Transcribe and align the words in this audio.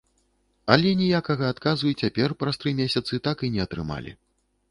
Але 0.75 0.93
ніякага 1.01 1.49
адказу 1.53 1.85
і 1.91 1.97
цяпер, 2.05 2.35
праз 2.39 2.55
тры 2.63 2.73
месяцы, 2.81 3.13
так 3.27 3.47
і 3.49 3.51
не 3.57 3.61
атрымалі. 3.69 4.11